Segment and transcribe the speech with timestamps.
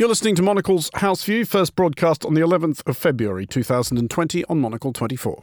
[0.00, 4.60] You're listening to Monocle's House View, first broadcast on the 11th of February 2020 on
[4.60, 5.42] Monocle 24.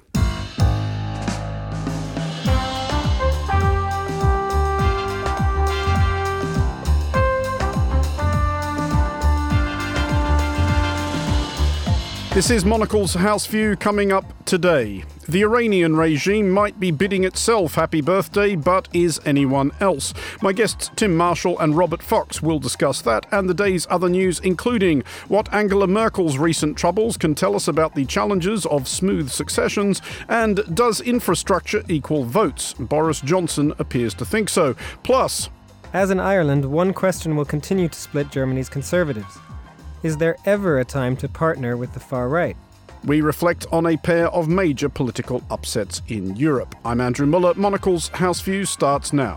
[12.36, 15.06] This is Monocle's House View coming up today.
[15.30, 20.14] The Iranian regime might be bidding itself happy birthday, but is anyone else?
[20.42, 24.42] My guests Tim Marshall and Robert Fox will discuss that and the day's other news,
[24.42, 30.02] including what Angela Merkel's recent troubles can tell us about the challenges of smooth successions,
[30.28, 32.74] and does infrastructure equal votes?
[32.74, 34.76] Boris Johnson appears to think so.
[35.04, 35.50] Plus,
[35.94, 39.38] as in Ireland, one question will continue to split Germany's conservatives.
[40.06, 42.56] Is there ever a time to partner with the far right?
[43.06, 46.76] We reflect on a pair of major political upsets in Europe.
[46.86, 47.56] I'm Andrew Mueller.
[47.56, 49.36] Monocle's House View starts now.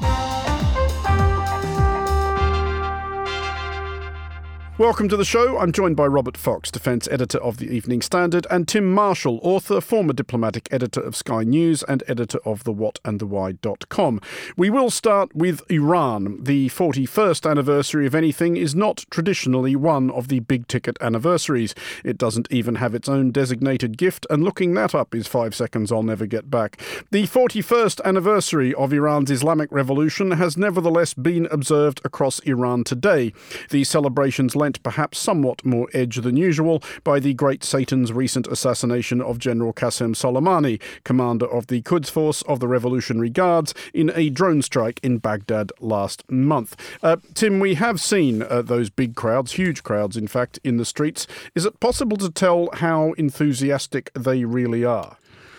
[4.79, 5.59] Welcome to the show.
[5.59, 9.81] I'm joined by Robert Fox, defence editor of the Evening Standard, and Tim Marshall, author,
[9.81, 14.21] former diplomatic editor of Sky News, and editor of the What and the Why.com.
[14.57, 16.45] We will start with Iran.
[16.45, 21.75] The 41st anniversary of anything is not traditionally one of the big ticket anniversaries.
[22.05, 25.91] It doesn't even have its own designated gift, and looking that up is five seconds
[25.91, 26.81] I'll never get back.
[27.11, 33.33] The 41st anniversary of Iran's Islamic Revolution has nevertheless been observed across Iran today.
[33.71, 39.39] The celebrations perhaps somewhat more edge than usual by the great Satan's recent assassination of
[39.39, 44.63] General Qasem Soleimani, commander of the Quds Force of the Revolutionary Guards, in a drone
[44.63, 46.77] strike in Baghdad last month.
[47.03, 50.85] Uh, Tim, we have seen uh, those big crowds, huge crowds, in fact, in the
[50.85, 51.27] streets.
[51.55, 55.17] Is it possible to tell how enthusiastic they really are?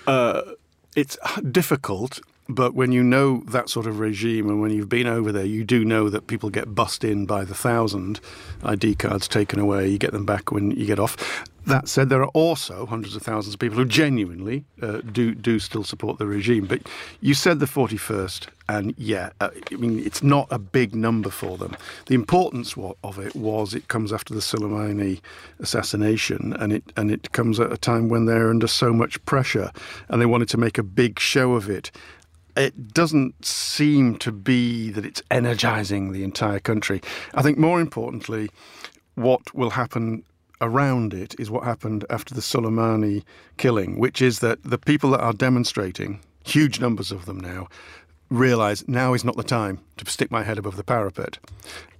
[0.07, 0.41] Uh,
[0.95, 1.17] it's
[1.51, 5.45] difficult but when you know that sort of regime and when you've been over there,
[5.45, 8.19] you do know that people get bussed in by the thousand,
[8.63, 11.45] ID cards taken away, you get them back when you get off.
[11.67, 15.59] That said, there are also hundreds of thousands of people who genuinely uh, do do
[15.59, 16.65] still support the regime.
[16.65, 16.89] But
[17.21, 21.57] you said the 41st, and yeah, uh, I mean it's not a big number for
[21.57, 21.75] them.
[22.07, 25.19] The importance of it was it comes after the Soleimani
[25.59, 29.71] assassination, and it and it comes at a time when they're under so much pressure,
[30.07, 31.91] and they wanted to make a big show of it
[32.59, 37.01] it doesn't seem to be that it's energizing the entire country.
[37.33, 38.49] I think more importantly,
[39.15, 40.23] what will happen
[40.61, 43.23] around it is what happened after the Soleimani
[43.57, 47.69] killing, which is that the people that are demonstrating, huge numbers of them now,
[48.29, 51.39] realize now is not the time to stick my head above the parapet.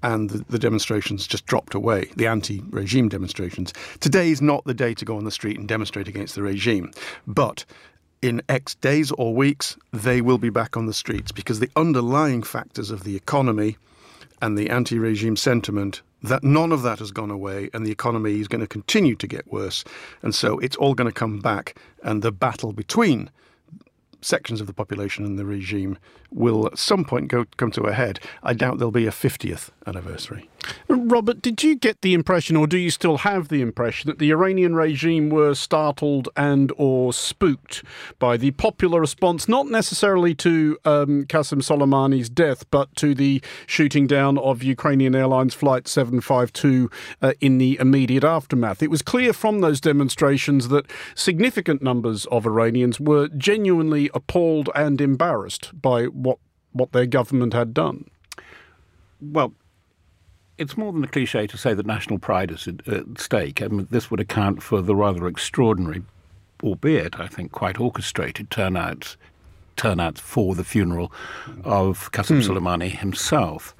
[0.03, 3.73] And the, the, demonstrations just dropped away, the anti regime demonstrations.
[3.99, 6.91] Today is not the day to go on the street and demonstrate against the regime.
[7.25, 7.65] But
[8.21, 12.43] in X days or weeks, they will be back on the streets because the underlying
[12.43, 13.77] factors of the economy
[14.41, 18.39] and the anti regime sentiment that none of that has gone away and the economy
[18.39, 19.83] is going to continue to get worse.
[20.21, 21.77] And so it's all going to come back.
[22.03, 23.29] And the battle between
[24.21, 25.97] sections of the population and the regime
[26.31, 28.19] will at some point go come to a head.
[28.43, 30.49] I doubt there'll be a 50th anniversary.
[30.87, 34.31] Robert, did you get the impression, or do you still have the impression, that the
[34.31, 37.83] Iranian regime were startled and or spooked
[38.19, 44.05] by the popular response, not necessarily to um, Qasem Soleimani's death, but to the shooting
[44.05, 46.91] down of Ukrainian Airlines Flight 752
[47.21, 48.83] uh, in the immediate aftermath?
[48.83, 54.99] It was clear from those demonstrations that significant numbers of Iranians were genuinely appalled and
[55.01, 56.37] embarrassed by what
[56.71, 58.05] what their government had done.
[59.19, 59.53] Well,
[60.57, 63.61] it's more than a cliche to say that national pride is at stake.
[63.61, 66.03] I mean, this would account for the rather extraordinary,
[66.61, 69.17] albeit I think quite orchestrated turnouts
[69.75, 71.11] turnouts for the funeral
[71.63, 72.51] of Qasem hmm.
[72.51, 73.73] Soleimani himself.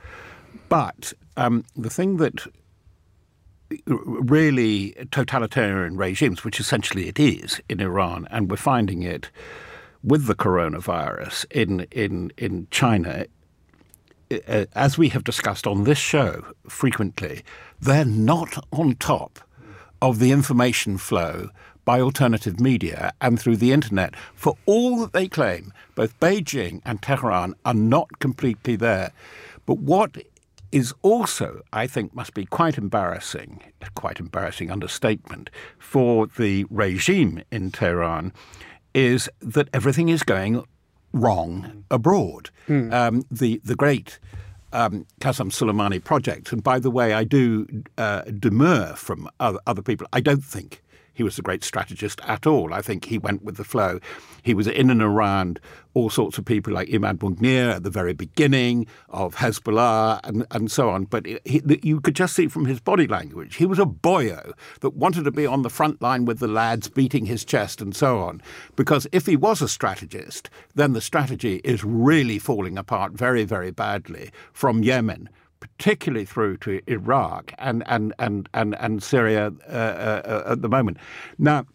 [0.70, 2.48] But um, the thing that
[3.86, 9.30] really totalitarian regimes, which essentially it is in Iran, and we're finding it
[10.04, 13.26] with the coronavirus in in in China,
[14.48, 17.44] uh, as we have discussed on this show frequently,
[17.80, 19.40] they're not on top
[20.02, 21.50] of the information flow
[21.86, 24.16] by alternative media and through the internet.
[24.36, 29.12] For all that they claim, both Beijing and Tehran are not completely there.
[29.66, 30.18] But what
[30.72, 33.62] is also, I think, must be quite embarrassing,
[33.96, 38.34] quite embarrassing understatement for the regime in Tehran
[38.94, 40.64] is that everything is going
[41.14, 42.50] wrong abroad.
[42.68, 42.94] Mm.
[42.94, 44.20] Um, the the great
[44.74, 47.66] um, Qasem Soleimani project, and by the way, I do
[47.98, 50.08] uh, demur from other, other people.
[50.14, 50.84] I don't think
[51.20, 52.74] he was a great strategist at all.
[52.74, 54.00] I think he went with the flow.
[54.42, 55.60] He was in and around
[55.94, 60.72] all sorts of people like Imad Mughniyeh at the very beginning of Hezbollah and, and
[60.72, 61.04] so on.
[61.04, 64.92] But he, you could just see from his body language, he was a boyo that
[64.92, 68.20] wanted to be on the front line with the lads, beating his chest and so
[68.20, 68.42] on.
[68.78, 73.72] Because if he was a strategist, then the strategy is really falling apart very, very
[73.72, 75.28] badly from Yemen
[75.60, 80.98] particularly through to Iraq and and and and, and Syria uh, uh, at the moment.
[81.38, 81.66] Now,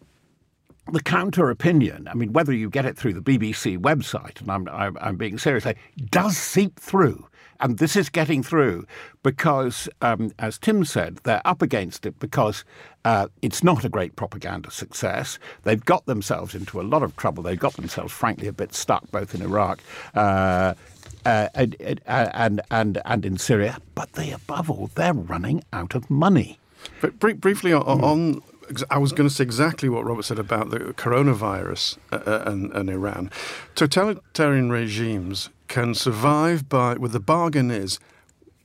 [0.91, 4.67] the counter opinion, I mean, whether you get it through the BBC website, and I'm,
[4.69, 5.65] I'm, I'm being serious,
[6.11, 7.27] does seep through.
[7.61, 8.85] And this is getting through
[9.23, 12.65] because, um, as Tim said, they're up against it because
[13.05, 15.39] uh, it's not a great propaganda success.
[15.63, 17.43] They've got themselves into a lot of trouble.
[17.43, 19.79] They've got themselves, frankly, a bit stuck both in Iraq
[20.15, 20.73] uh,
[21.25, 23.79] uh, and, and, and, in Syria.
[23.95, 26.59] But they, above all, they're running out of money.
[27.01, 28.41] But briefly on, on
[28.89, 32.71] I was going to say exactly what Robert said about the coronavirus uh, uh, and,
[32.73, 33.31] and, Iran.
[33.75, 37.99] Totalitarian regimes can survive by, well, the bargain is,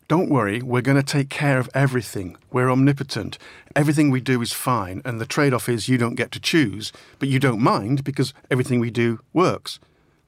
[0.08, 2.36] don't worry, we're going to take care of everything.
[2.50, 3.38] We're omnipotent.
[3.76, 5.02] Everything we do is fine.
[5.04, 8.32] And the trade off is you don't get to choose, but you don't mind because
[8.50, 9.78] everything we do works.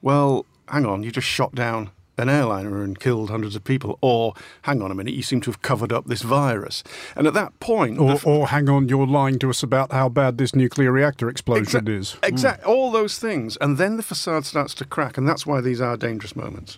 [0.01, 4.33] Well, hang on, you just shot down an airliner and killed hundreds of people, or
[4.63, 6.83] hang on a minute, you seem to have covered up this virus.
[7.15, 10.09] And at that point, or, f- or hang on, you're lying to us about how
[10.09, 12.15] bad this nuclear reactor explosion exa- is.
[12.23, 12.75] Exactly, mm.
[12.75, 15.97] all those things, and then the facade starts to crack, and that's why these are
[15.97, 16.77] dangerous moments.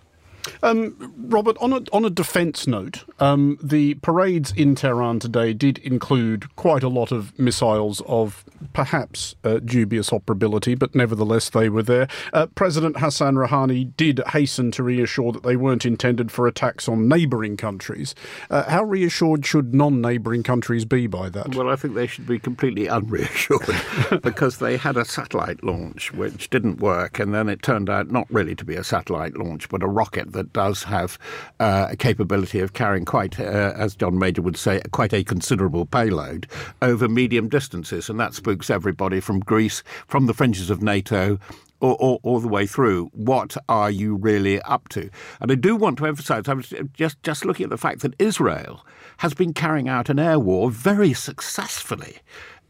[0.63, 5.77] Um, Robert, on a, on a defence note, um, the parades in Tehran today did
[5.79, 11.83] include quite a lot of missiles of perhaps uh, dubious operability, but nevertheless they were
[11.83, 12.07] there.
[12.33, 17.07] Uh, President Hassan Rouhani did hasten to reassure that they weren't intended for attacks on
[17.07, 18.15] neighbouring countries.
[18.49, 21.55] Uh, how reassured should non neighbouring countries be by that?
[21.55, 26.49] Well, I think they should be completely unreassured because they had a satellite launch which
[26.49, 29.83] didn't work, and then it turned out not really to be a satellite launch, but
[29.83, 31.17] a rocket that does have
[31.59, 35.85] uh, a capability of carrying quite, uh, as John Major would say, quite a considerable
[35.85, 36.47] payload
[36.81, 41.39] over medium distances, and that spooks everybody from Greece, from the fringes of NATO,
[41.79, 43.09] all, all, all, the way through.
[43.13, 45.09] What are you really up to?
[45.41, 48.13] And I do want to emphasize, I was just, just looking at the fact that
[48.19, 48.85] Israel
[49.17, 52.19] has been carrying out an air war very successfully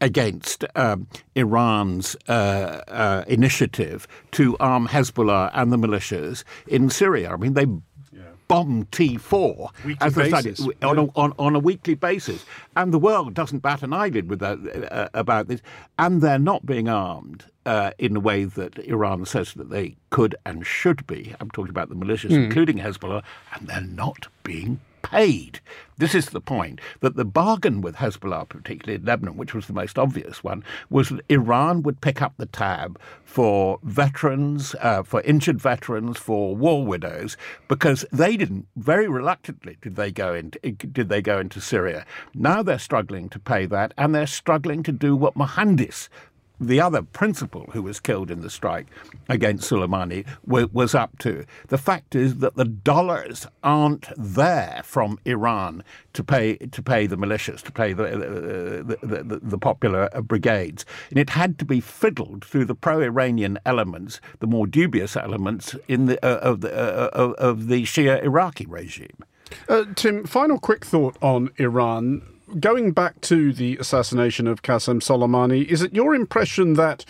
[0.00, 2.32] against um, Iran's uh,
[2.88, 7.32] uh, initiative to arm Hezbollah and the militias in Syria.
[7.32, 7.66] I mean, they
[8.48, 9.70] bombed T4
[10.00, 10.60] as basis.
[10.82, 12.44] on, a, on, on, a weekly basis.
[12.76, 15.60] And the world doesn't bat an eyelid with that, uh, about this.
[15.98, 20.36] And they're not being armed uh, in the way that Iran says that they could
[20.44, 21.34] and should be.
[21.40, 22.44] I'm talking about the militias, mm.
[22.44, 23.22] including Hezbollah,
[23.54, 24.80] and they're not being
[25.10, 25.60] paid.
[25.98, 29.72] This is the point that the bargain with Hezbollah, particularly in Lebanon, which was the
[29.72, 35.22] most obvious one, was that Iran would pick up the tab for veterans, uh, for
[35.22, 37.36] injured veterans, for war widows,
[37.68, 38.66] because they didn't.
[38.76, 42.04] Very reluctantly did they go into did they go into Syria.
[42.34, 46.08] Now they're struggling to pay that, and they're struggling to do what Mohandes
[46.60, 48.86] the other principal who was killed in the strike
[49.28, 51.44] against Soleimani was up to.
[51.68, 55.82] The fact is that the dollars aren't there from Iran
[56.14, 60.84] to pay to pay the militias, to pay the the, the, the, the popular brigades,
[61.10, 66.06] and it had to be fiddled through the pro-Iranian elements, the more dubious elements in
[66.06, 69.24] the uh, of the uh, of the Shia Iraqi regime.
[69.68, 72.22] Uh, Tim, final quick thought on Iran
[72.60, 77.04] going back to the assassination of Qasem Soleimani, is it your impression that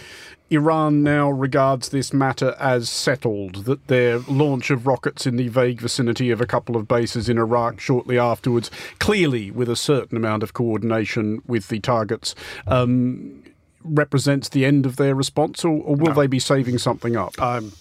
[0.51, 5.81] Iran now regards this matter as settled, that their launch of rockets in the vague
[5.81, 10.43] vicinity of a couple of bases in Iraq shortly afterwards, clearly with a certain amount
[10.43, 12.35] of coordination with the targets,
[12.69, 13.43] um,
[13.83, 16.15] represents the end of their response, or, or will no.
[16.15, 17.41] they be saving something up?
[17.41, 17.73] Um,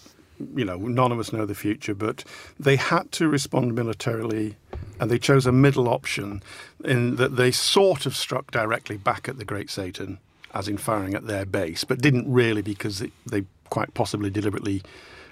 [0.55, 2.23] you know, none of us know the future, but
[2.59, 4.55] they had to respond militarily
[4.99, 6.41] and they chose a middle option
[6.83, 10.19] in that they sort of struck directly back at the Great Satan,
[10.53, 14.81] as in firing at their base, but didn't really because they, they quite possibly deliberately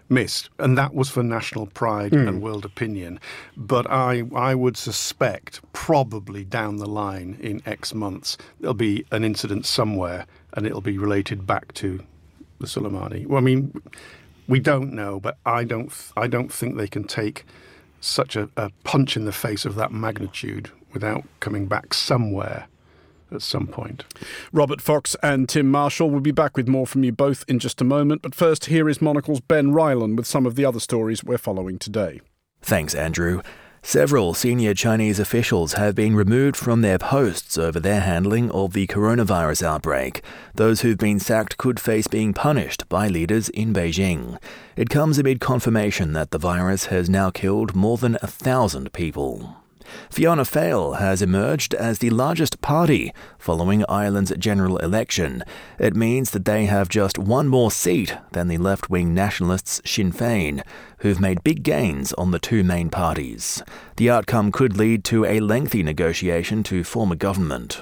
[0.09, 2.27] missed, and that was for national pride mm.
[2.27, 3.19] and world opinion.
[3.55, 9.23] But I, I would suspect probably down the line in X months there'll be an
[9.23, 12.03] incident somewhere, and it'll be related back to
[12.59, 13.25] the Soleimani.
[13.25, 13.81] Well, I mean,
[14.47, 17.45] we don't know, but I don't, I don't think they can take
[18.01, 22.67] such a, a punch in the face of that magnitude without coming back somewhere
[23.31, 24.03] at some point.
[24.51, 27.81] Robert Fox and Tim Marshall will be back with more from you both in just
[27.81, 28.21] a moment.
[28.21, 31.79] But first, here is Monocle's Ben Ryland with some of the other stories we're following
[31.79, 32.21] today.
[32.61, 33.41] Thanks, Andrew.
[33.85, 38.87] Several senior Chinese officials have been removed from their posts over their handling of the
[38.87, 40.23] coronavirus outbreak.
[40.55, 44.41] Those who've been sacked could face being punished by leaders in Beijing.
[44.77, 49.62] It comes amid confirmation that the virus has now killed more than a thousand people.
[50.09, 55.43] Fianna Fáil has emerged as the largest party following Ireland's general election.
[55.79, 60.11] It means that they have just one more seat than the left wing nationalists Sinn
[60.11, 60.63] Féin,
[60.99, 63.61] who've made big gains on the two main parties.
[63.97, 67.81] The outcome could lead to a lengthy negotiation to form a government.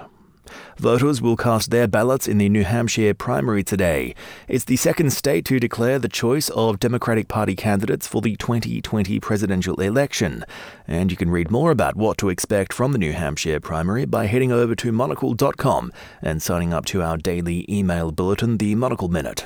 [0.77, 4.15] Voters will cast their ballots in the New Hampshire primary today.
[4.47, 9.19] It's the second state to declare the choice of Democratic Party candidates for the 2020
[9.19, 10.43] presidential election.
[10.87, 14.25] And you can read more about what to expect from the New Hampshire primary by
[14.25, 19.45] heading over to monocle.com and signing up to our daily email bulletin, the Monocle Minute.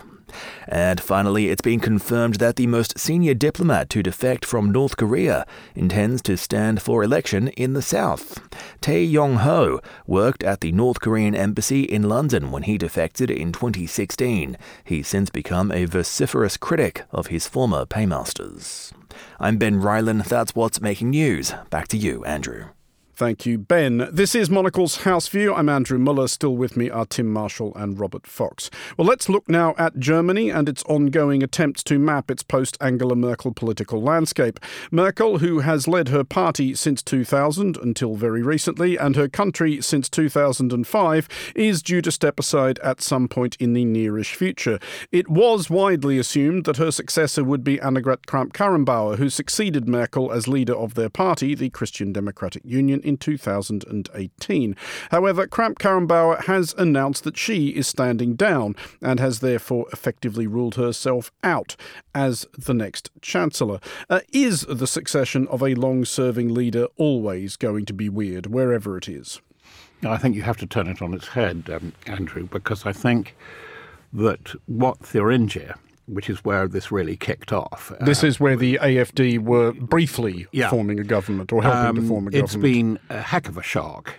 [0.67, 5.45] And finally, it's been confirmed that the most senior diplomat to defect from North Korea
[5.75, 8.39] intends to stand for election in the South.
[8.81, 13.51] Tae Yong Ho worked at the North Korean embassy in London when he defected in
[13.51, 14.57] 2016.
[14.83, 18.93] He's since become a vociferous critic of his former paymasters.
[19.39, 20.21] I'm Ben Ryland.
[20.21, 21.53] That's what's making news.
[21.69, 22.74] Back to you, Andrew.
[23.17, 24.09] Thank you, Ben.
[24.11, 25.53] This is Monocle's House View.
[25.53, 26.27] I'm Andrew Mueller.
[26.27, 28.69] Still with me are Tim Marshall and Robert Fox.
[28.97, 33.15] Well, let's look now at Germany and its ongoing attempts to map its post Angela
[33.15, 34.59] Merkel political landscape.
[34.91, 40.09] Merkel, who has led her party since 2000 until very recently, and her country since
[40.09, 44.77] 2005, is due to step aside at some point in the nearish future.
[45.13, 50.33] It was widely assumed that her successor would be Annegret Kramp Karrenbauer, who succeeded Merkel
[50.33, 54.75] as leader of their party, the Christian Democratic Union in 2018.
[55.11, 60.75] However, Kramp Karrenbauer has announced that she is standing down and has therefore effectively ruled
[60.75, 61.75] herself out
[62.13, 63.79] as the next Chancellor.
[64.09, 68.97] Uh, is the succession of a long serving leader always going to be weird, wherever
[68.97, 69.41] it is?
[70.03, 73.35] I think you have to turn it on its head, um, Andrew, because I think
[74.13, 75.75] that what Thuringia
[76.07, 77.91] which is where this really kicked off.
[78.01, 80.69] This uh, is where the AFD were briefly yeah.
[80.69, 82.43] forming a government or helping um, to form a government.
[82.43, 84.15] It's been a heck of a shock.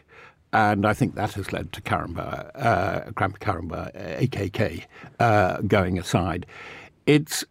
[0.52, 4.84] And I think that has led to Karamba, uh, Karamba, AKK,
[5.20, 6.46] uh, going aside.
[7.04, 7.44] It's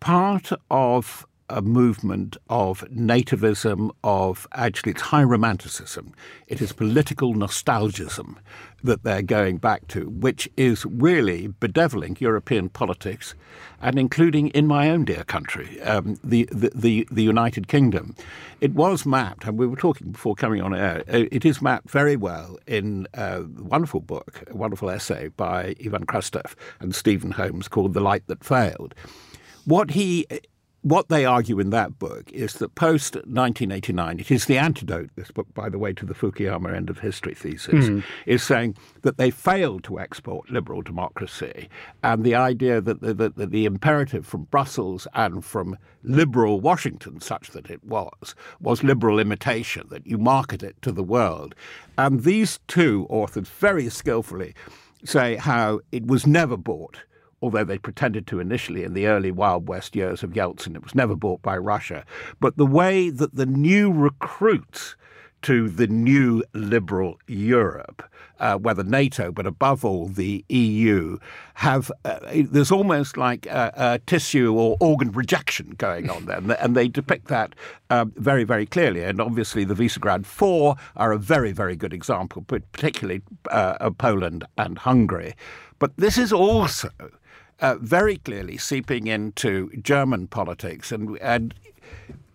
[0.00, 6.14] part of a movement of nativism, of actually it's high romanticism.
[6.46, 8.36] It is political nostalgism
[8.82, 13.34] that they're going back to, which is really bedeviling European politics,
[13.80, 18.14] and including in my own dear country, um, the, the, the, the, United Kingdom.
[18.60, 21.90] It was mapped, and we were talking before coming on air, uh, it is mapped
[21.90, 27.68] very well in a wonderful book, a wonderful essay by Ivan Krastev and Stephen Holmes
[27.68, 28.94] called The Light That Failed.
[29.64, 30.26] What he
[30.84, 35.30] what they argue in that book is that post 1989, it is the antidote, this
[35.30, 38.04] book, by the way, to the Fukuyama end of history thesis, mm.
[38.26, 41.70] is saying that they failed to export liberal democracy.
[42.02, 47.52] And the idea that the, that the imperative from Brussels and from liberal Washington, such
[47.52, 51.54] that it was, was liberal imitation, that you market it to the world.
[51.96, 54.54] And these two authors very skillfully
[55.02, 56.98] say how it was never bought
[57.42, 60.74] although they pretended to initially in the early Wild West years of Yeltsin.
[60.74, 62.04] It was never bought by Russia.
[62.40, 64.96] But the way that the new recruits
[65.44, 68.02] to the new liberal Europe,
[68.40, 71.18] uh, whether NATO, but above all the EU,
[71.52, 76.74] have uh, there's almost like a, a, tissue or organ rejection going on there, and
[76.74, 77.54] they depict that
[77.90, 79.04] um, very, very clearly.
[79.04, 84.78] And obviously, the Visegrad Four are a very, very good example, particularly uh, Poland and
[84.78, 85.34] Hungary.
[85.78, 86.88] But this is also
[87.60, 90.92] uh, very clearly seeping into German politics.
[90.92, 91.54] And, and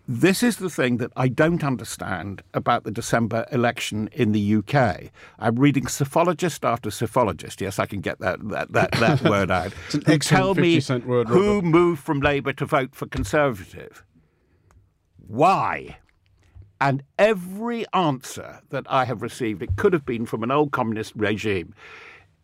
[0.08, 5.12] this is the thing that I don't understand about the December election in the UK.
[5.38, 7.60] I'm reading psephologist after psephologist.
[7.60, 9.72] Yes, I can get that that, that, that word out.
[9.72, 14.04] who tell me word, who moved from Labour to vote for Conservative.
[15.28, 15.98] Why?
[16.80, 21.12] And every answer that I have received, it could have been from an old communist
[21.14, 21.72] regime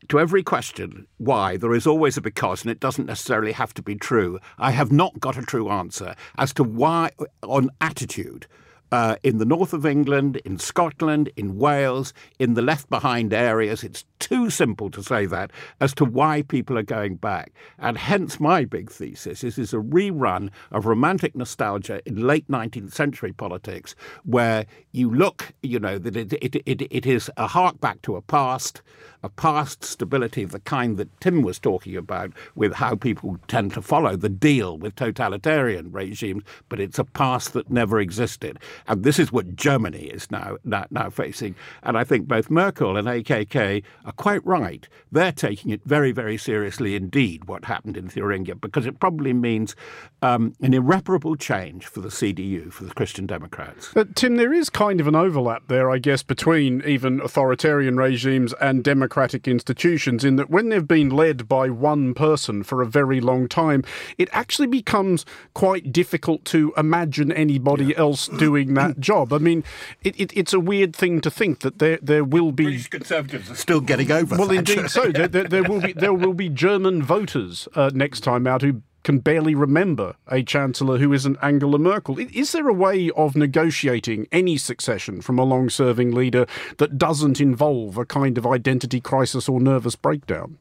[0.08, 3.82] to every question why, there is always a because, and it doesn't necessarily have to
[3.82, 4.38] be true.
[4.58, 7.10] I have not got a true answer as to why,
[7.42, 8.46] on attitude,
[8.92, 13.82] uh, in the north of England, in Scotland, in Wales, in the left behind areas,
[13.82, 15.50] it's too simple to say that
[15.80, 17.52] as to why people are going back.
[17.78, 22.92] And hence my big thesis is, is a rerun of romantic nostalgia in late 19th
[22.92, 27.80] century politics, where you look, you know, that it, it, it, it is a hark
[27.80, 28.82] back to a past,
[29.22, 33.74] a past stability of the kind that Tim was talking about with how people tend
[33.74, 38.58] to follow the deal with totalitarian regimes, but it's a past that never existed.
[38.86, 41.54] And this is what Germany is now, now, now facing.
[41.82, 44.88] And I think both Merkel and AKK are quite right.
[45.10, 49.74] They're taking it very, very seriously indeed, what happened in Thuringia, because it probably means
[50.22, 53.90] um, an irreparable change for the CDU, for the Christian Democrats.
[53.94, 58.52] But Tim, there is kind of an overlap there, I guess, between even authoritarian regimes
[58.60, 63.20] and democratic institutions, in that when they've been led by one person for a very
[63.20, 63.84] long time,
[64.18, 67.98] it actually becomes quite difficult to imagine anybody yeah.
[67.98, 69.32] else doing that job.
[69.32, 69.64] I mean,
[70.02, 73.50] it, it, it's a weird thing to think that there there will be British Conservatives
[73.50, 74.36] are still getting over.
[74.36, 78.20] Well, indeed, so there, there, there, will be there will be German voters uh, next
[78.20, 82.18] time out who can barely remember a chancellor who isn't Angela Merkel.
[82.18, 86.44] Is there a way of negotiating any succession from a long serving leader
[86.78, 90.58] that doesn't involve a kind of identity crisis or nervous breakdown?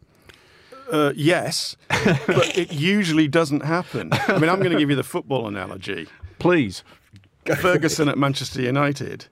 [0.92, 4.10] Uh, yes, but it usually doesn't happen.
[4.28, 6.08] I mean, I'm going to give you the football analogy.
[6.38, 6.84] Please.
[7.62, 9.28] Ferguson at Manchester United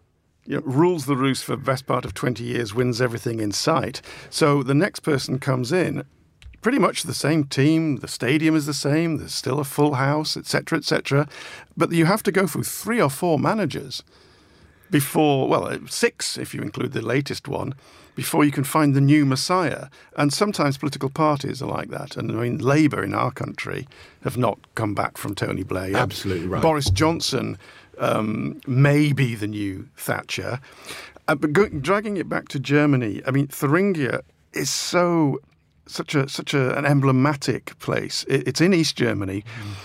[0.45, 3.51] you know, rules the roost for the best part of 20 years, wins everything in
[3.51, 4.01] sight.
[4.29, 6.03] So the next person comes in
[6.61, 7.97] pretty much the same team.
[7.97, 9.17] The stadium is the same.
[9.17, 11.27] There's still a full house, etc., etc.
[11.77, 14.01] But you have to go through three or four managers
[14.89, 17.73] before, well, uh, six if you include the latest one,
[18.15, 19.87] before you can find the new messiah.
[20.17, 22.15] And sometimes political parties are like that.
[22.15, 23.87] And I mean, Labour in our country
[24.23, 25.95] have not come back from Tony Blair.
[25.95, 26.61] Absolutely right.
[26.61, 27.57] Boris Johnson
[27.97, 30.59] um, may be the new Thatcher.
[31.27, 34.21] Uh, but go, dragging it back to Germany, I mean, Thuringia
[34.53, 35.39] is so
[35.85, 38.25] such a such a, an emblematic place.
[38.27, 39.43] It, it's in East Germany.
[39.59, 39.75] Mm.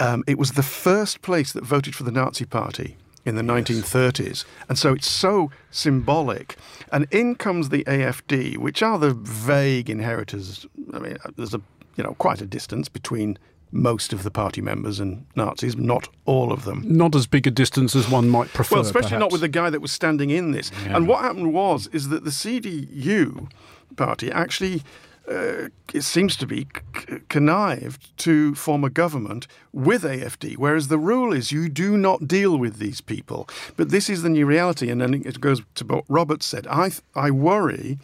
[0.00, 3.68] Um, it was the first place that voted for the Nazi Party in the yes.
[3.68, 6.56] 1930s, and so it's so symbolic.
[6.92, 10.66] And in comes the AFD, which are the vague inheritors.
[10.92, 11.60] I mean, there's a
[11.96, 13.38] you know quite a distance between
[13.70, 16.82] most of the party members and Nazis, not all of them.
[16.86, 18.76] Not as big a distance as one might prefer.
[18.76, 19.20] Well, especially perhaps.
[19.20, 20.70] not with the guy that was standing in this.
[20.84, 20.96] Yeah.
[20.96, 23.50] And what happened was is that the CDU
[23.96, 24.82] party actually
[25.30, 30.98] uh, it seems to be c- connived to form a government with AFD, whereas the
[30.98, 33.46] rule is you do not deal with these people.
[33.76, 36.66] But this is the new reality, and then it goes to what Robert said.
[36.68, 37.98] I th- I worry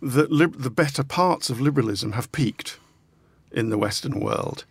[0.00, 2.78] that lib- the better parts of liberalism have peaked
[3.54, 4.64] in the Western world,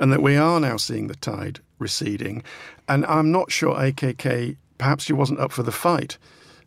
[0.00, 2.42] and that we are now seeing the tide receding.
[2.88, 6.18] And I'm not sure AKK perhaps she wasn't up for the fight.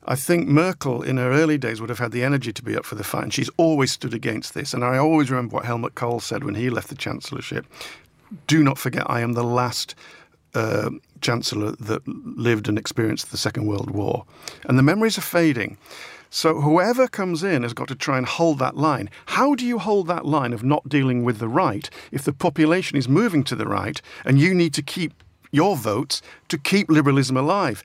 [0.05, 2.85] I think Merkel in her early days would have had the energy to be up
[2.85, 4.73] for the fight, and she's always stood against this.
[4.73, 7.65] And I always remember what Helmut Kohl said when he left the chancellorship
[8.47, 9.95] do not forget, I am the last
[10.53, 10.89] uh,
[11.21, 14.25] chancellor that lived and experienced the Second World War.
[14.65, 15.77] And the memories are fading.
[16.29, 19.09] So whoever comes in has got to try and hold that line.
[19.27, 22.97] How do you hold that line of not dealing with the right if the population
[22.97, 27.35] is moving to the right and you need to keep your votes to keep liberalism
[27.35, 27.83] alive?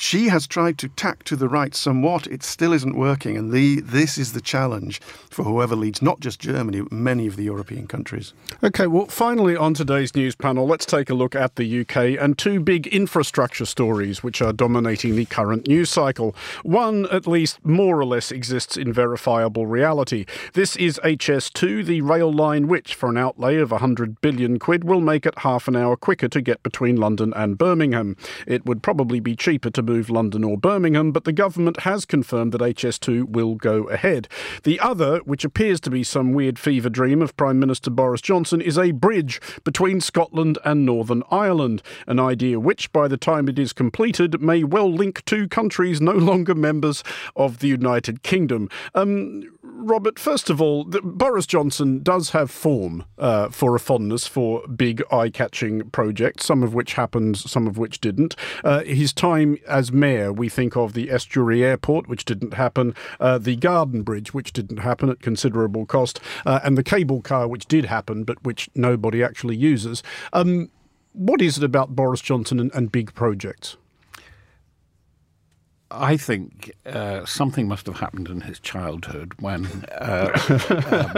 [0.00, 2.28] She has tried to tack to the right somewhat.
[2.28, 3.36] It still isn't working.
[3.36, 7.34] And the, this is the challenge for whoever leads not just Germany, but many of
[7.34, 8.32] the European countries.
[8.62, 12.38] OK, well, finally on today's news panel, let's take a look at the UK and
[12.38, 16.32] two big infrastructure stories which are dominating the current news cycle.
[16.62, 20.26] One, at least, more or less exists in verifiable reality.
[20.52, 25.00] This is HS2, the rail line which, for an outlay of 100 billion quid, will
[25.00, 28.16] make it half an hour quicker to get between London and Birmingham.
[28.46, 32.52] It would probably be cheaper to move London or Birmingham, but the government has confirmed
[32.52, 34.28] that HS2 will go ahead.
[34.64, 38.60] The other, which appears to be some weird fever dream of Prime Minister Boris Johnson,
[38.60, 43.58] is a bridge between Scotland and Northern Ireland, an idea which, by the time it
[43.58, 47.02] is completed, may well link two countries no longer members
[47.34, 48.68] of the United Kingdom.
[48.94, 54.66] Um, Robert, first of all, Boris Johnson does have form uh, for a fondness for
[54.66, 58.34] big, eye catching projects, some of which happened, some of which didn't.
[58.64, 63.38] Uh, his time as mayor, we think of the Estuary Airport, which didn't happen, uh,
[63.38, 67.66] the Garden Bridge, which didn't happen at considerable cost, uh, and the cable car, which
[67.66, 70.02] did happen, but which nobody actually uses.
[70.32, 70.70] Um,
[71.12, 73.76] what is it about Boris Johnson and, and big projects?
[75.90, 80.30] I think uh, something must have happened in his childhood when, uh,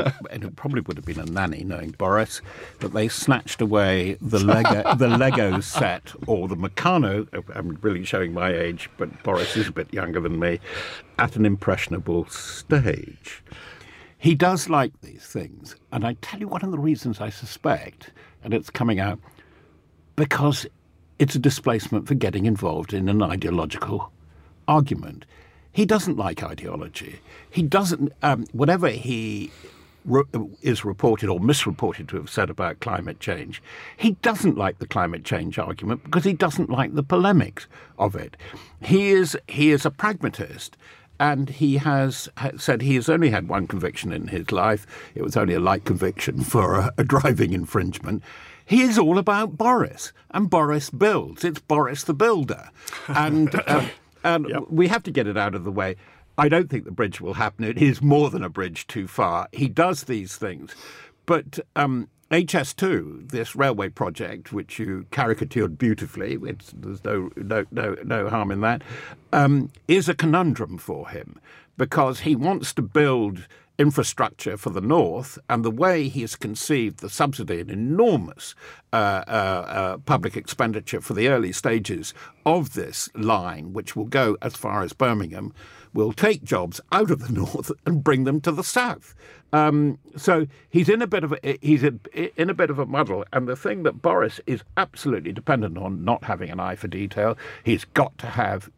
[0.12, 2.40] um, and it probably would have been a nanny, knowing Boris,
[2.78, 7.26] that they snatched away the Lego, the Lego set or the Meccano.
[7.56, 10.60] I'm really showing my age, but Boris is a bit younger than me,
[11.18, 13.42] at an impressionable stage.
[14.18, 18.12] He does like these things, and I tell you one of the reasons I suspect,
[18.44, 19.18] and it's coming out
[20.14, 20.64] because
[21.18, 24.12] it's a displacement for getting involved in an ideological
[24.70, 25.26] argument.
[25.72, 27.20] He doesn't like ideology.
[27.50, 29.50] He doesn't, um, whatever he
[30.04, 30.24] re-
[30.62, 33.62] is reported or misreported to have said about climate change,
[33.96, 37.66] he doesn't like the climate change argument because he doesn't like the polemics
[37.98, 38.36] of it.
[38.82, 40.76] He is, he is a pragmatist.
[41.18, 44.86] And he has said he has only had one conviction in his life.
[45.14, 48.22] It was only a light conviction for a, a driving infringement.
[48.64, 51.44] He is all about Boris, and Boris builds.
[51.44, 52.70] It's Boris the builder,
[53.08, 53.90] and um,
[54.24, 54.64] and yep.
[54.68, 55.96] we have to get it out of the way.
[56.38, 57.64] I don't think the bridge will happen.
[57.64, 59.48] It is more than a bridge too far.
[59.52, 60.74] He does these things,
[61.26, 68.28] but um, HS2, this railway project, which you caricatured beautifully, there's no, no, no, no
[68.28, 68.82] harm in that,
[69.32, 71.40] um, is a conundrum for him
[71.76, 73.48] because he wants to build
[73.80, 78.54] infrastructure for the north, and the way he has conceived the subsidy, an enormous
[78.92, 82.12] uh, uh, uh, public expenditure for the early stages
[82.44, 85.54] of this line, which will go as far as Birmingham,
[85.94, 89.14] will take jobs out of the north and bring them to the south.
[89.54, 93.24] Um, so he's in a bit of a he's in a bit of a muddle,
[93.32, 97.36] and the thing that Boris is absolutely dependent on, not having an eye for detail,
[97.64, 98.70] he's got to have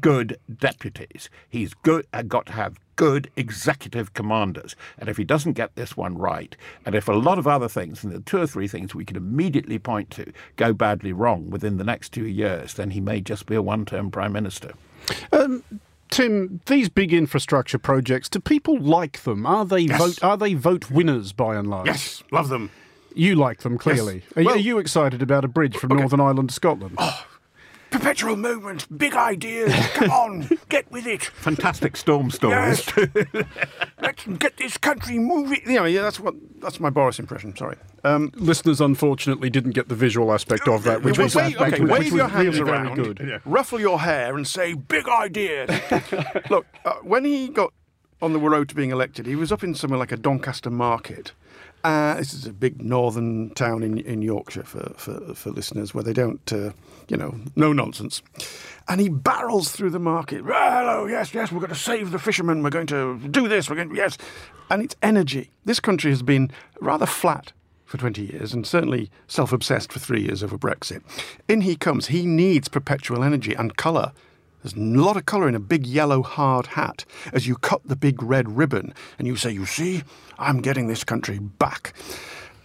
[0.00, 1.30] good deputies.
[1.48, 4.74] He's good, uh, got to have good executive commanders.
[4.98, 8.02] And if he doesn't get this one right, and if a lot of other things,
[8.02, 11.76] and the two or three things we can immediately point to, go badly wrong within
[11.76, 14.72] the next two years, then he may just be a one term prime minister.
[15.32, 15.62] Um,
[16.10, 19.46] Tim, these big infrastructure projects, do people like them?
[19.46, 19.98] Are they yes.
[19.98, 21.86] vote are they vote winners by and large?
[21.86, 22.70] Yes, love them.
[23.14, 24.22] You like them clearly.
[24.24, 24.36] Yes.
[24.36, 26.00] Are, well, are, you excited about a bridge from okay.
[26.00, 26.96] Northern Ireland to Scotland?
[26.98, 27.26] Oh,
[27.90, 29.74] Perpetual movement, big ideas.
[29.94, 31.22] Come on, get with it.
[31.24, 32.86] Fantastic storm stories.
[32.96, 33.08] Yes.
[34.02, 35.62] Let's get this country moving.
[35.66, 37.56] You know, yeah, that's what that's my Boris impression.
[37.56, 37.76] Sorry.
[38.04, 41.90] Um, Listeners, unfortunately, didn't get the visual aspect of that, which was, wave, okay, which,
[41.90, 43.20] wave which your hands really around, good.
[43.26, 43.38] Yeah.
[43.44, 45.70] ruffle your hair, and say big ideas.
[46.50, 47.72] Look, uh, when he got
[48.20, 51.32] on the road to being elected, he was up in somewhere like a Doncaster market
[51.84, 56.04] uh, this is a big northern town in, in Yorkshire for, for, for listeners where
[56.04, 56.72] they don't, uh,
[57.08, 58.22] you know, no nonsense.
[58.88, 60.42] And he barrels through the market.
[60.44, 62.62] Hello, yes, yes, we're going to save the fishermen.
[62.62, 63.70] We're going to do this.
[63.70, 64.18] We're going to, yes.
[64.70, 65.50] And it's energy.
[65.64, 67.52] This country has been rather flat
[67.84, 71.02] for 20 years and certainly self obsessed for three years over Brexit.
[71.48, 72.08] In he comes.
[72.08, 74.12] He needs perpetual energy and colour
[74.72, 77.96] there's a lot of colour in a big yellow hard hat as you cut the
[77.96, 80.02] big red ribbon and you say, You see,
[80.38, 81.94] I'm getting this country back.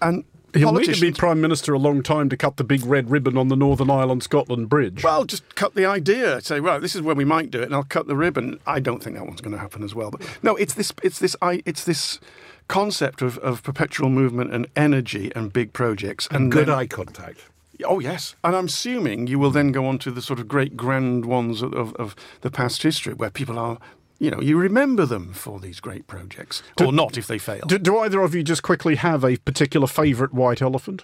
[0.01, 3.09] And He'll need to be Prime Minister a long time to cut the big red
[3.09, 5.03] ribbon on the Northern Ireland Scotland Bridge.
[5.03, 6.41] Well, just cut the idea.
[6.41, 8.59] Say, well, this is where we might do it, and I'll cut the ribbon.
[8.67, 10.11] I don't think that one's going to happen as well.
[10.11, 12.19] But no, it's this, it's this, it's this
[12.67, 16.85] concept of, of perpetual movement and energy and big projects and, and good then, eye
[16.85, 17.45] contact.
[17.83, 18.36] Oh, yes.
[18.43, 21.62] And I'm assuming you will then go on to the sort of great grand ones
[21.62, 23.79] of, of, of the past history where people are
[24.19, 27.65] you know, you remember them for these great projects, do, or not if they fail.
[27.67, 31.03] Do, do, either of you just quickly have a particular favourite white elephant?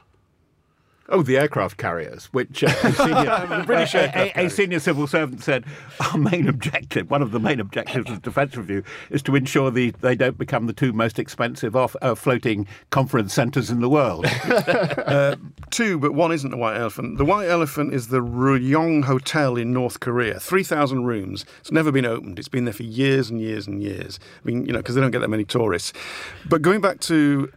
[1.11, 5.43] Oh, the aircraft carriers, which uh, a, senior, British a, a, a, senior civil servant
[5.43, 5.65] said
[5.99, 9.89] our main objective, one of the main objectives of Defence Review, is to ensure the,
[10.01, 14.27] they don't become the two most expensive off, uh, floating conference centres in the world.
[14.45, 15.35] uh,
[15.71, 17.17] two, but one isn't the White Elephant.
[17.17, 21.43] The White Elephant is the Ryong Hotel in North Korea, 3,000 rooms.
[21.59, 22.37] It's never been opened.
[22.37, 24.19] It's been there for years and years and years.
[24.43, 25.91] I mean, you know, because they don't get that many tourists.
[26.47, 27.51] But going back to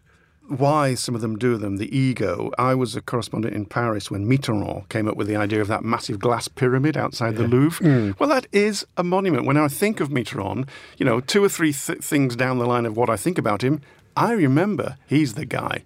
[0.59, 2.51] why some of them do them, the ego.
[2.59, 5.85] I was a correspondent in Paris when Mitterrand came up with the idea of that
[5.85, 7.87] massive glass pyramid outside the Louvre.
[7.87, 8.19] Mm.
[8.19, 9.47] Well, that is a monument.
[9.47, 12.87] When I think of Mitterrand, you know, two or three th- things down the line
[12.87, 13.81] of what I think about him,
[14.17, 15.85] I remember he's the guy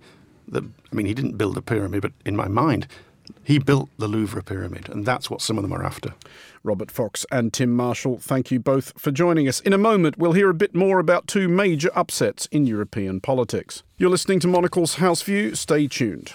[0.49, 2.87] that, I mean, he didn't build a pyramid, but in my mind,
[3.45, 6.15] he built the Louvre pyramid, and that's what some of them are after.
[6.63, 9.61] Robert Fox and Tim Marshall, thank you both for joining us.
[9.61, 13.83] In a moment, we'll hear a bit more about two major upsets in European politics.
[13.99, 15.55] You're listening to Monocle's House View.
[15.55, 16.33] Stay tuned.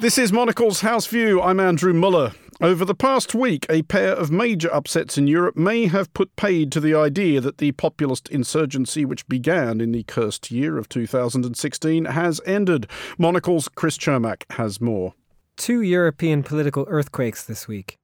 [0.00, 1.40] This is Monocle's House View.
[1.42, 2.32] I'm Andrew Mueller.
[2.60, 6.72] Over the past week, a pair of major upsets in Europe may have put paid
[6.72, 12.06] to the idea that the populist insurgency which began in the cursed year of 2016
[12.06, 12.88] has ended.
[13.16, 15.14] Monocle's Chris Cermak has more.
[15.56, 17.96] Two European political earthquakes this week.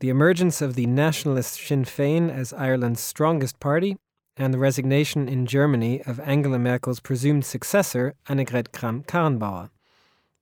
[0.00, 3.96] the emergence of the nationalist Sinn Féin as Ireland's strongest party,
[4.36, 9.70] and the resignation in Germany of Angela Merkel's presumed successor, Annegret Kramp-Karrenbauer.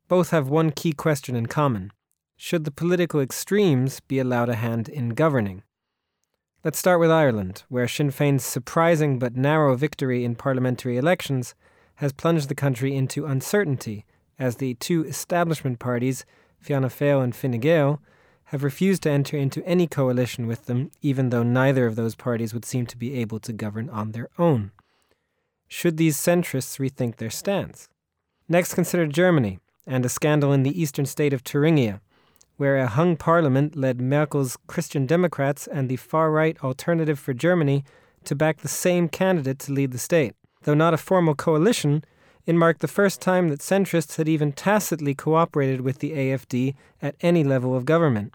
[0.09, 1.93] Both have one key question in common.
[2.45, 5.63] Should the political extremes be allowed a hand in governing?
[6.65, 11.55] Let's start with Ireland, where Sinn Féin's surprising but narrow victory in parliamentary elections
[11.97, 14.05] has plunged the country into uncertainty
[14.41, 16.25] as the two establishment parties,
[16.59, 18.03] Fianna Fáil and Fine Gael,
[18.47, 22.53] have refused to enter into any coalition with them, even though neither of those parties
[22.53, 24.73] would seem to be able to govern on their own.
[25.69, 27.89] Should these centrists rethink their stance?
[28.49, 32.01] Next, consider Germany and a scandal in the eastern state of Thuringia,
[32.57, 37.85] where a hung parliament led Merkel's Christian Democrats and the far right Alternative for Germany
[38.25, 40.35] to back the same candidate to lead the state.
[40.63, 42.05] Though not a formal coalition,
[42.47, 47.17] it marked the first time that centrists had even tacitly cooperated with the AFD at
[47.21, 48.35] any level of government.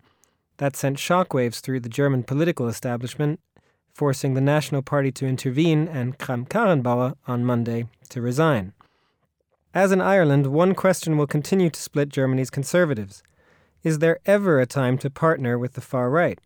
[0.57, 3.39] That sent shockwaves through the German political establishment,
[3.93, 8.73] forcing the National Party to intervene and Kramp-Karrenbauer on Monday to resign.
[9.73, 13.21] As in Ireland, one question will continue to split Germany's conservatives.
[13.83, 16.39] Is there ever a time to partner with the far right?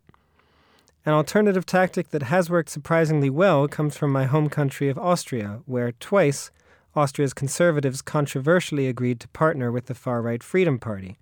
[1.04, 5.60] An alternative tactic that has worked surprisingly well comes from my home country of Austria,
[5.66, 6.50] where twice
[6.94, 11.18] Austria's conservatives controversially agreed to partner with the far right Freedom Party.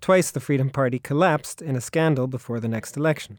[0.00, 3.38] Twice the Freedom Party collapsed in a scandal before the next election.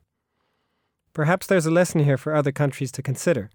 [1.14, 3.50] Perhaps there's a lesson here for other countries to consider.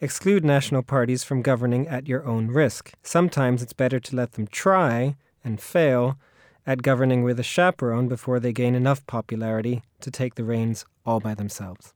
[0.00, 2.92] Exclude national parties from governing at your own risk.
[3.02, 6.18] Sometimes it's better to let them try and fail
[6.66, 11.20] at governing with a chaperone before they gain enough popularity to take the reins all
[11.20, 11.94] by themselves.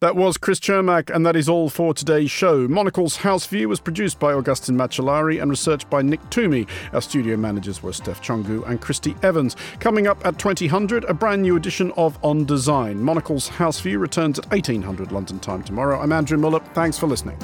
[0.00, 2.68] That was Chris Cermak, and that is all for today's show.
[2.68, 6.66] Monocle's House View was produced by Augustin Macellari and researched by Nick Toomey.
[6.92, 9.56] Our studio managers were Steph Chungu and Christy Evans.
[9.80, 13.02] Coming up at 2000, a brand new edition of On Design.
[13.02, 15.98] Monocle's House View returns at 1800 London time tomorrow.
[15.98, 16.60] I'm Andrew Mueller.
[16.74, 17.38] Thanks for listening.